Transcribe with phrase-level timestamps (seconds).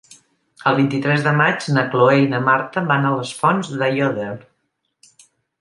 [0.69, 4.31] El vint-i-tres de maig na Cloè i na Marta van a les Fonts d'Aiòder.